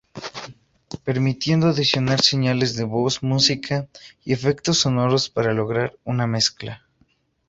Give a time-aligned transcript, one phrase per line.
[1.03, 3.87] Permitiendo adicionar señales de voz, música
[4.25, 6.87] y efectos sonoros, para lograr una "mezcla".